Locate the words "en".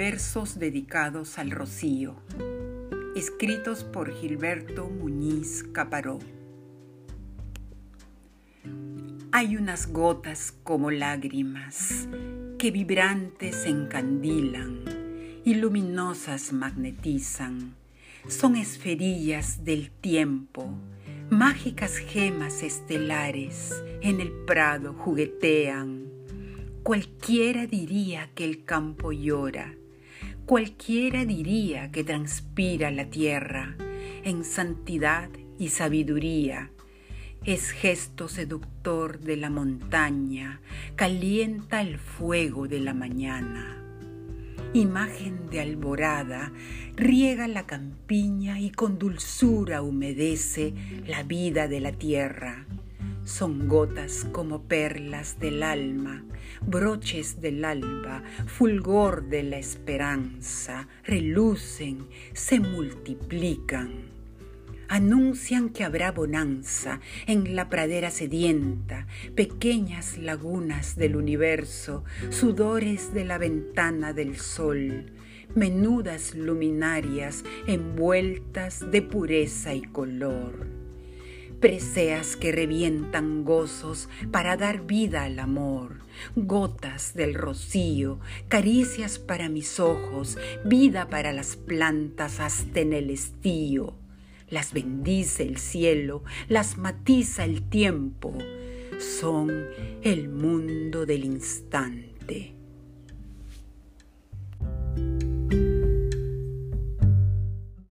24.00-24.22, 34.24-34.42, 67.26-67.54, 92.80-92.92